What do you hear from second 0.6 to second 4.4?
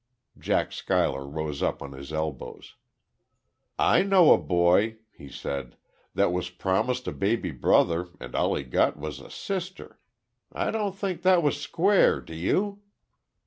Schuyler rose up on his elbows. "I know a